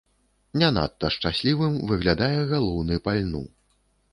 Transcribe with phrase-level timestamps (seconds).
[0.61, 3.47] Не надта шчаслівым выглядае галоўны па льну.